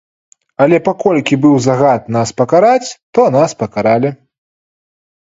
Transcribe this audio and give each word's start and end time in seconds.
Але 0.63 0.77
паколькі 0.85 1.35
быў 1.43 1.57
загад 1.65 2.07
нас 2.15 2.29
пакараць, 2.41 2.89
то 3.17 3.21
нас 3.35 3.49
пакаралі. 3.61 4.09